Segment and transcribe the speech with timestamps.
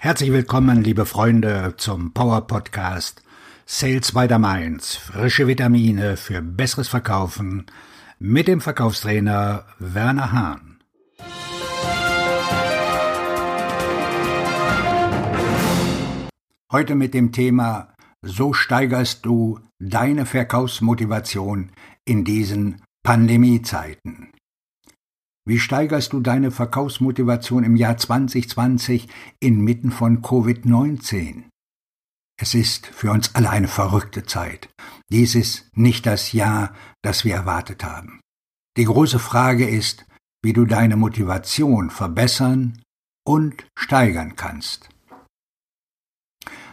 [0.00, 3.20] Herzlich willkommen, liebe Freunde, zum Power Podcast
[3.66, 4.94] Sales by the Mainz.
[4.94, 7.66] Frische Vitamine für besseres Verkaufen
[8.20, 10.78] mit dem Verkaufstrainer Werner Hahn.
[16.70, 17.88] Heute mit dem Thema
[18.22, 21.72] So steigerst du deine Verkaufsmotivation
[22.04, 24.30] in diesen Pandemiezeiten.
[25.48, 29.08] Wie steigerst du deine Verkaufsmotivation im Jahr 2020
[29.40, 31.44] inmitten von Covid-19?
[32.38, 34.68] Es ist für uns alle eine verrückte Zeit.
[35.10, 38.20] Dies ist nicht das Jahr, das wir erwartet haben.
[38.76, 40.04] Die große Frage ist,
[40.44, 42.82] wie du deine Motivation verbessern
[43.26, 44.90] und steigern kannst.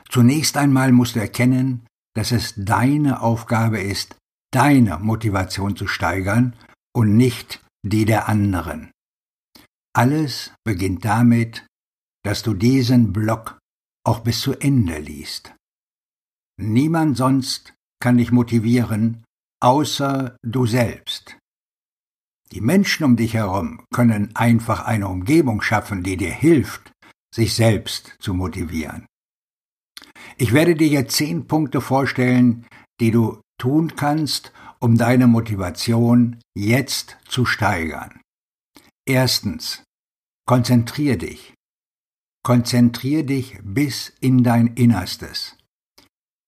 [0.09, 4.17] Zunächst einmal musst du erkennen, dass es deine Aufgabe ist,
[4.52, 6.58] deine Motivation zu steigern
[6.94, 8.91] und nicht die der anderen.
[9.95, 11.66] Alles beginnt damit,
[12.23, 13.59] dass du diesen Block
[14.03, 15.53] auch bis zu Ende liest.
[16.59, 19.23] Niemand sonst kann dich motivieren,
[19.61, 21.38] außer du selbst.
[22.52, 26.92] Die Menschen um dich herum können einfach eine Umgebung schaffen, die dir hilft,
[27.33, 29.05] sich selbst zu motivieren.
[30.38, 32.66] Ich werde dir jetzt zehn Punkte vorstellen,
[32.99, 34.52] die du tun kannst,
[34.86, 38.22] um deine Motivation jetzt zu steigern.
[39.08, 39.83] Erstens,
[40.47, 41.55] konzentrier dich.
[42.44, 45.58] Konzentrier dich bis in dein Innerstes.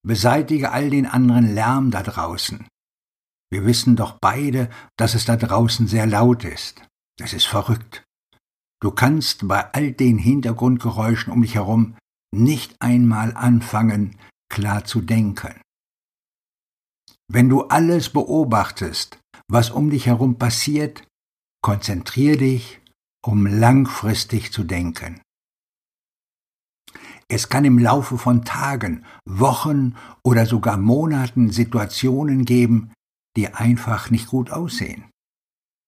[0.05, 2.67] Beseitige all den anderen Lärm da draußen.
[3.52, 6.83] Wir wissen doch beide, dass es da draußen sehr laut ist.
[7.17, 8.03] Das ist verrückt.
[8.79, 11.97] Du kannst bei all den Hintergrundgeräuschen um dich herum
[12.31, 14.16] nicht einmal anfangen,
[14.47, 15.59] klar zu denken.
[17.30, 21.08] Wenn du alles beobachtest, was um dich herum passiert,
[21.61, 22.81] konzentrier dich,
[23.25, 25.22] um langfristig zu denken.
[27.30, 32.94] Es kann im Laufe von Tagen, Wochen oder sogar Monaten Situationen geben,
[33.35, 35.09] die einfach nicht gut aussehen.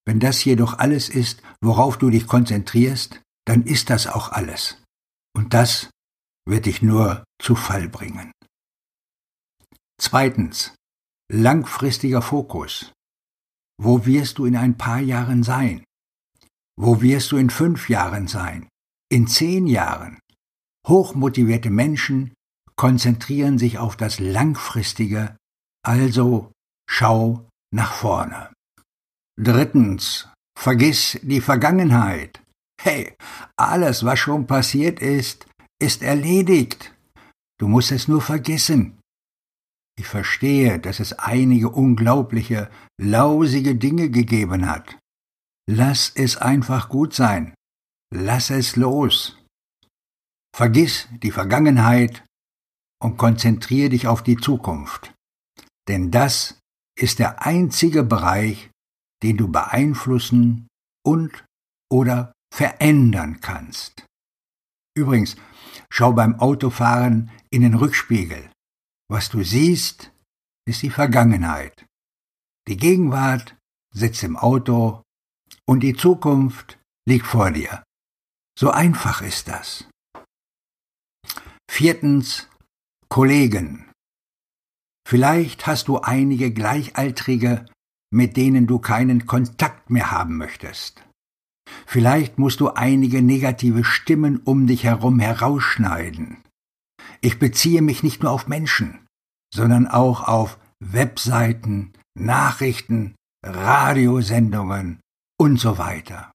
[0.05, 4.83] Wenn das jedoch alles ist, worauf du dich konzentrierst, dann ist das auch alles.
[5.33, 5.89] Und das
[6.45, 8.31] wird dich nur zu Fall bringen.
[10.01, 10.73] Zweitens,
[11.31, 12.91] Langfristiger Fokus.
[13.79, 15.83] Wo wirst du in ein paar Jahren sein?
[16.75, 18.67] Wo wirst du in fünf Jahren sein?
[19.11, 20.17] In zehn Jahren?
[20.87, 22.33] Hochmotivierte Menschen
[22.75, 25.37] konzentrieren sich auf das Langfristige,
[25.85, 26.51] also
[26.89, 28.51] schau nach vorne.
[29.39, 32.41] Drittens, vergiss die Vergangenheit.
[32.81, 33.15] Hey,
[33.55, 35.45] alles, was schon passiert ist,
[35.79, 36.95] ist erledigt.
[37.59, 38.98] Du musst es nur vergessen.
[39.99, 44.97] Ich verstehe, dass es einige unglaubliche, lausige Dinge gegeben hat.
[45.69, 47.53] Lass es einfach gut sein.
[48.09, 49.37] Lass es los.
[50.55, 52.23] Vergiss die Vergangenheit
[53.03, 55.13] und konzentriere dich auf die Zukunft.
[55.89, 56.57] Denn das
[56.97, 58.71] ist der einzige Bereich,
[59.21, 60.69] den du beeinflussen
[61.05, 61.43] und
[61.91, 64.05] oder verändern kannst.
[64.95, 65.35] Übrigens,
[65.91, 68.48] schau beim Autofahren in den Rückspiegel.
[69.11, 70.11] Was du siehst,
[70.67, 71.85] ist die Vergangenheit.
[72.67, 73.57] Die Gegenwart
[73.91, 75.01] sitzt im Auto
[75.65, 77.83] und die Zukunft liegt vor dir.
[78.57, 79.89] So einfach ist das.
[81.69, 82.47] Viertens,
[83.09, 83.89] Kollegen.
[85.07, 87.65] Vielleicht hast du einige Gleichaltrige,
[88.11, 91.03] mit denen du keinen Kontakt mehr haben möchtest.
[91.87, 96.43] Vielleicht musst du einige negative Stimmen um dich herum herausschneiden.
[97.21, 99.05] Ich beziehe mich nicht nur auf Menschen,
[99.53, 103.15] sondern auch auf Webseiten, Nachrichten,
[103.45, 104.99] Radiosendungen
[105.37, 106.31] und so weiter.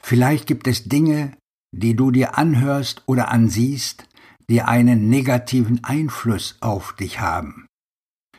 [0.00, 1.36] Vielleicht gibt es Dinge,
[1.74, 4.06] die du dir anhörst oder ansiehst,
[4.48, 7.66] die einen negativen Einfluss auf dich haben.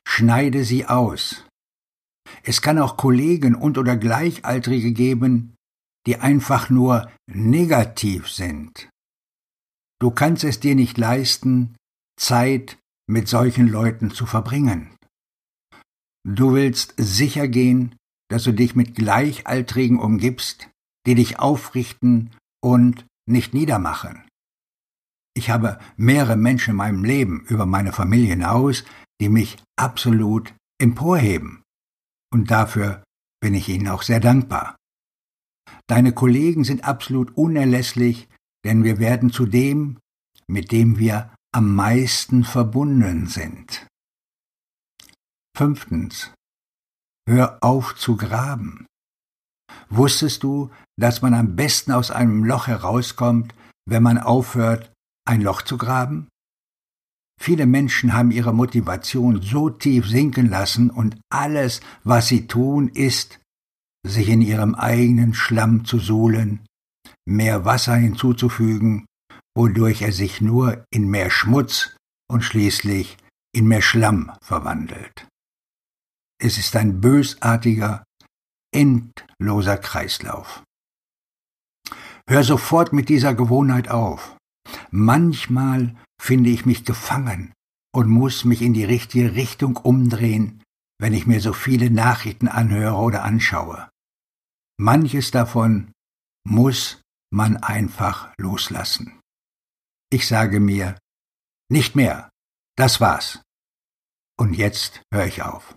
[0.07, 1.45] Schneide sie aus.
[2.43, 5.55] Es kann auch Kollegen und oder Gleichaltrige geben,
[6.05, 8.89] die einfach nur negativ sind.
[10.05, 11.75] Du kannst es dir nicht leisten,
[12.15, 12.77] Zeit
[13.09, 14.95] mit solchen Leuten zu verbringen.
[16.23, 17.95] Du willst sicher gehen,
[18.29, 20.69] dass du dich mit Gleichaltrigen umgibst,
[21.07, 22.29] die dich aufrichten
[22.63, 24.27] und nicht niedermachen.
[25.35, 28.83] Ich habe mehrere Menschen in meinem Leben über meine Familie hinaus,
[29.19, 31.63] die mich absolut emporheben.
[32.31, 33.03] Und dafür
[33.41, 34.75] bin ich ihnen auch sehr dankbar.
[35.87, 38.27] Deine Kollegen sind absolut unerlässlich,
[38.65, 39.99] denn wir werden zu dem,
[40.47, 43.87] mit dem wir am meisten verbunden sind.
[45.55, 46.33] Fünftens.
[47.29, 48.85] Hör auf zu graben.
[49.89, 50.69] Wusstest du,
[50.99, 53.55] dass man am besten aus einem Loch herauskommt,
[53.87, 54.91] wenn man aufhört,
[55.25, 56.27] ein Loch zu graben?
[57.41, 63.39] Viele Menschen haben ihre Motivation so tief sinken lassen und alles, was sie tun, ist,
[64.05, 66.65] sich in ihrem eigenen Schlamm zu suhlen,
[67.25, 69.05] mehr Wasser hinzuzufügen,
[69.55, 71.95] wodurch er sich nur in mehr Schmutz
[72.29, 73.17] und schließlich
[73.53, 75.27] in mehr Schlamm verwandelt.
[76.39, 78.03] Es ist ein bösartiger,
[78.73, 80.63] endloser Kreislauf.
[82.27, 84.35] Hör sofort mit dieser Gewohnheit auf.
[84.91, 87.53] Manchmal finde ich mich gefangen
[87.93, 90.63] und muss mich in die richtige Richtung umdrehen,
[90.99, 93.89] wenn ich mir so viele Nachrichten anhöre oder anschaue.
[94.77, 95.91] Manches davon
[96.45, 97.01] muss
[97.31, 99.19] man einfach loslassen.
[100.11, 100.97] Ich sage mir,
[101.69, 102.29] nicht mehr,
[102.77, 103.41] das war's.
[104.37, 105.75] Und jetzt höre ich auf.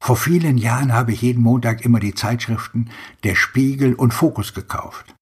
[0.00, 2.90] Vor vielen Jahren habe ich jeden Montag immer die Zeitschriften
[3.24, 5.14] Der Spiegel und Fokus gekauft.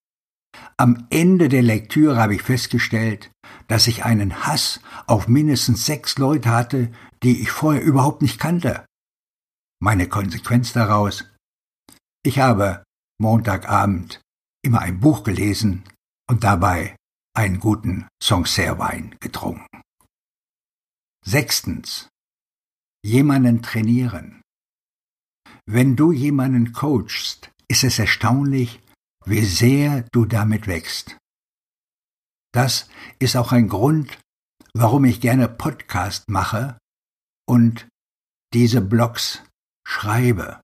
[0.77, 3.31] Am Ende der Lektüre habe ich festgestellt,
[3.69, 6.93] dass ich einen Hass auf mindestens sechs Leute hatte,
[7.23, 8.85] die ich vorher überhaupt nicht kannte.
[9.81, 11.25] Meine Konsequenz daraus?
[12.25, 12.83] Ich habe
[13.21, 14.21] Montagabend
[14.65, 15.85] immer ein Buch gelesen
[16.29, 16.97] und dabei
[17.37, 19.83] einen guten Sancerre-Wein getrunken.
[21.25, 22.09] Sechstens.
[23.05, 24.41] Jemanden trainieren.
[25.67, 28.81] Wenn du jemanden coachst, ist es erstaunlich,
[29.27, 31.17] wie sehr du damit wächst.
[32.53, 32.89] Das
[33.19, 34.19] ist auch ein Grund,
[34.75, 36.79] warum ich gerne Podcast mache
[37.47, 37.89] und
[38.55, 39.43] diese Blogs
[39.87, 40.61] schreibe.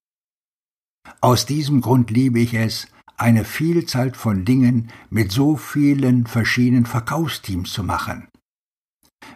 [1.21, 2.87] Aus diesem Grund liebe ich es,
[3.21, 8.29] eine Vielzahl von Dingen mit so vielen verschiedenen Verkaufsteams zu machen.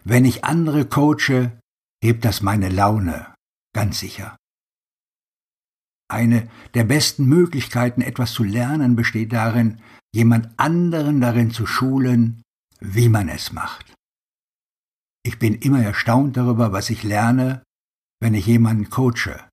[0.04, 1.58] Wenn ich andere coache,
[2.02, 3.34] hebt das meine Laune,
[3.75, 4.36] ganz sicher.
[6.08, 9.81] Eine der besten Möglichkeiten, etwas zu lernen, besteht darin,
[10.14, 12.42] jemand anderen darin zu schulen,
[12.80, 13.94] wie man es macht.
[15.26, 17.62] Ich bin immer erstaunt darüber, was ich lerne,
[18.20, 19.46] wenn ich jemanden coache,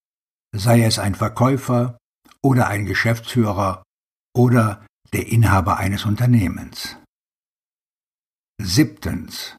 [0.55, 1.97] sei es ein Verkäufer
[2.41, 3.83] oder ein Geschäftsführer
[4.35, 6.97] oder der Inhaber eines Unternehmens.
[8.61, 9.57] Siebtens.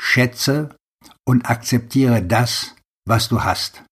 [0.00, 0.76] Schätze
[1.26, 2.74] und akzeptiere das,
[3.06, 3.84] was du hast.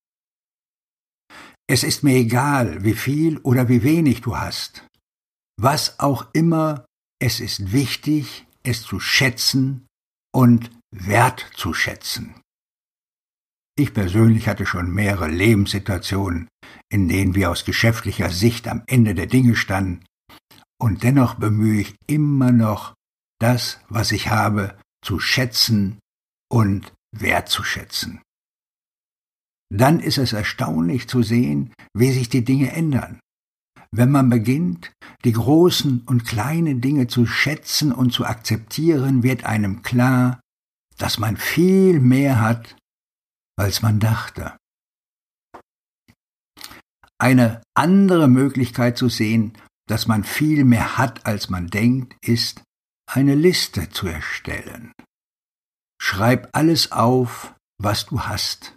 [1.69, 4.87] Es ist mir egal, wie viel oder wie wenig du hast.
[5.58, 6.84] Was auch immer,
[7.19, 9.87] es ist wichtig, es zu schätzen
[10.34, 12.42] und wertzuschätzen.
[13.76, 16.48] Ich persönlich hatte schon mehrere Lebenssituationen,
[16.90, 20.04] in denen wir aus geschäftlicher Sicht am Ende der Dinge standen,
[20.78, 22.94] und dennoch bemühe ich immer noch,
[23.40, 25.98] das, was ich habe, zu schätzen
[26.50, 28.20] und wertzuschätzen
[29.72, 33.20] dann ist es erstaunlich zu sehen, wie sich die Dinge ändern.
[33.90, 34.92] Wenn man beginnt,
[35.24, 40.40] die großen und kleinen Dinge zu schätzen und zu akzeptieren, wird einem klar,
[40.98, 42.76] dass man viel mehr hat,
[43.62, 44.56] als man dachte.
[47.19, 49.56] Eine andere Möglichkeit zu sehen,
[49.88, 52.62] dass man viel mehr hat, als man denkt, ist,
[53.06, 54.93] eine Liste zu erstellen.
[56.00, 58.75] Schreib alles auf, was du hast.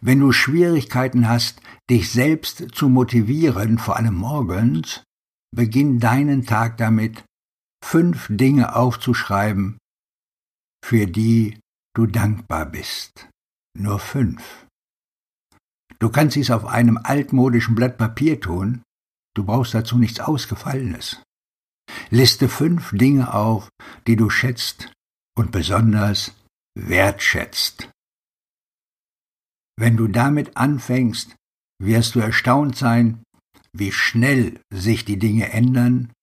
[0.00, 1.60] Wenn du Schwierigkeiten hast,
[1.90, 5.02] dich selbst zu motivieren, vor allem morgens,
[5.52, 7.24] beginn deinen Tag damit,
[7.82, 9.78] fünf Dinge aufzuschreiben,
[10.84, 11.58] für die
[11.96, 13.28] du dankbar bist.
[13.78, 14.66] Nur fünf.
[15.98, 18.82] Du kannst dies auf einem altmodischen Blatt Papier tun,
[19.34, 21.22] du brauchst dazu nichts Ausgefallenes.
[22.08, 23.68] Liste fünf Dinge auf,
[24.06, 24.92] die du schätzt
[25.36, 26.34] und besonders
[26.74, 27.90] wertschätzt.
[29.78, 31.36] Wenn du damit anfängst,
[31.78, 33.22] wirst du erstaunt sein,
[33.74, 36.14] wie schnell sich die Dinge ändern,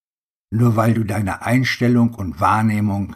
[0.52, 3.16] nur weil du deine Einstellung und Wahrnehmung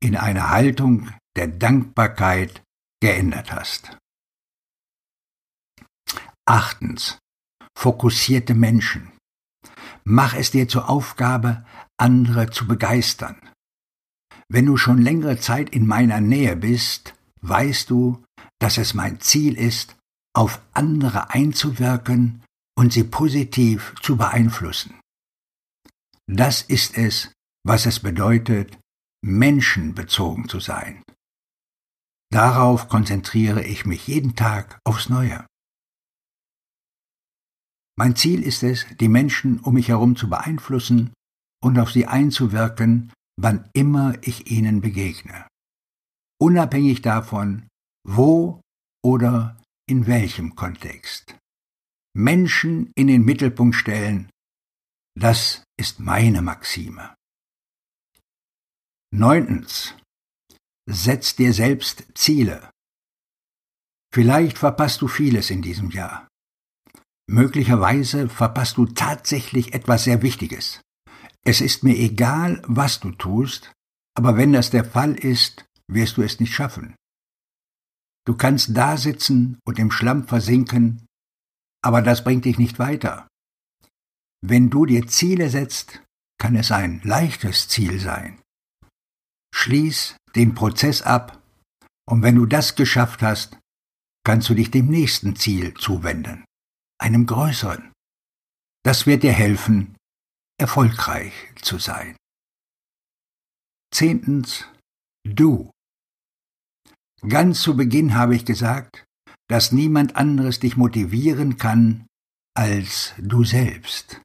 [0.00, 2.65] in eine Haltung der Dankbarkeit
[3.00, 3.96] geändert hast.
[6.46, 7.18] Achtens.
[7.76, 9.12] Fokussierte Menschen.
[10.04, 11.66] Mach es dir zur Aufgabe,
[11.98, 13.36] andere zu begeistern.
[14.48, 18.24] Wenn du schon längere Zeit in meiner Nähe bist, weißt du,
[18.60, 19.96] dass es mein Ziel ist,
[20.34, 22.44] auf andere einzuwirken
[22.78, 25.00] und sie positiv zu beeinflussen.
[26.28, 27.32] Das ist es,
[27.64, 28.78] was es bedeutet,
[29.24, 31.02] menschenbezogen zu sein.
[32.30, 35.46] Darauf konzentriere ich mich jeden Tag aufs Neue.
[37.98, 41.12] Mein Ziel ist es, die Menschen um mich herum zu beeinflussen
[41.62, 45.46] und auf sie einzuwirken, wann immer ich ihnen begegne.
[46.38, 47.68] Unabhängig davon,
[48.06, 48.60] wo
[49.02, 51.38] oder in welchem Kontext.
[52.14, 54.30] Menschen in den Mittelpunkt stellen,
[55.18, 57.14] das ist meine Maxime.
[59.12, 59.94] Neuntens.
[60.88, 62.70] Setz dir selbst Ziele.
[64.14, 66.28] Vielleicht verpasst du vieles in diesem Jahr.
[67.28, 70.80] Möglicherweise verpasst du tatsächlich etwas sehr Wichtiges.
[71.44, 73.72] Es ist mir egal, was du tust,
[74.16, 76.94] aber wenn das der Fall ist, wirst du es nicht schaffen.
[78.24, 81.06] Du kannst da sitzen und im Schlamm versinken,
[81.82, 83.28] aber das bringt dich nicht weiter.
[84.40, 86.02] Wenn du dir Ziele setzt,
[86.38, 88.40] kann es ein leichtes Ziel sein.
[89.54, 91.42] Schließ den Prozess ab,
[92.08, 93.58] und wenn du das geschafft hast,
[94.24, 96.44] kannst du dich dem nächsten Ziel zuwenden
[96.98, 97.92] einem größeren.
[98.84, 99.96] Das wird dir helfen,
[100.58, 102.16] erfolgreich zu sein.
[103.92, 104.66] Zehntens,
[105.24, 105.70] du.
[107.26, 109.04] Ganz zu Beginn habe ich gesagt,
[109.48, 112.06] dass niemand anderes dich motivieren kann
[112.54, 114.20] als du selbst.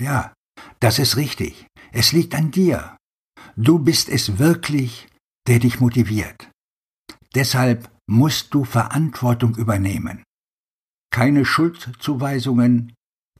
[0.00, 0.32] Ja,
[0.80, 1.66] das ist richtig.
[1.92, 2.96] Es liegt an dir.
[3.56, 5.08] Du bist es wirklich,
[5.46, 6.50] der dich motiviert.
[7.34, 10.24] Deshalb musst du Verantwortung übernehmen
[11.10, 12.94] keine Schuldzuweisungen,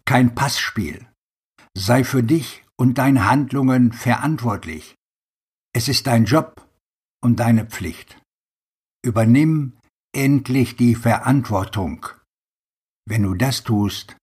[0.05, 1.07] kein Passspiel.
[1.75, 4.97] Sei für dich und deine Handlungen verantwortlich.
[5.73, 6.69] Es ist dein Job
[7.23, 8.21] und deine Pflicht.
[9.05, 9.79] Übernimm
[10.13, 12.07] endlich die Verantwortung.
[13.07, 14.17] Wenn du das tust,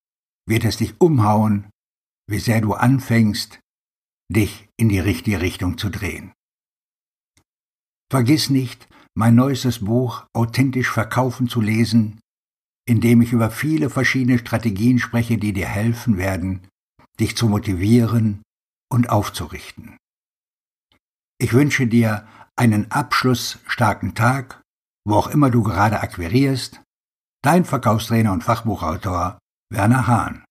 [0.45, 1.69] wird es dich umhauen,
[2.29, 3.59] wie sehr du anfängst,
[4.29, 6.33] dich in die richtige Richtung zu drehen.
[8.09, 12.19] Vergiss nicht, mein neuestes Buch authentisch verkaufen zu lesen
[12.87, 16.67] indem ich über viele verschiedene Strategien spreche, die dir helfen werden,
[17.19, 18.41] dich zu motivieren
[18.89, 19.97] und aufzurichten.
[21.37, 24.61] Ich wünsche dir einen abschlussstarken Tag,
[25.05, 26.81] wo auch immer du gerade akquirierst.
[27.43, 29.37] Dein Verkaufstrainer und Fachbuchautor
[29.69, 30.45] Werner Hahn.